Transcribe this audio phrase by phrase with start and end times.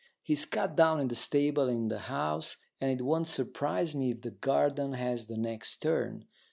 [0.23, 4.09] He's cut down in the stable and in the house, and it won't surprise me
[4.09, 6.25] if the garden has the next turn.